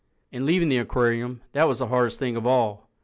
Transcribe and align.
And 0.31 0.47
leaving 0.47 0.69
the 0.69 0.79
aquarium, 0.79 1.41
that 1.51 1.67
was 1.67 1.77
the 1.77 1.85
hardest 1.89 2.17
thing 2.17 2.35
of 2.35 2.47
all. 2.47 2.89